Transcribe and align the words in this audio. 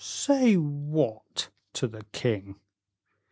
"Say 0.03 0.55
what 0.57 1.49
to 1.73 1.87
the 1.87 2.03
king?" 2.05 2.55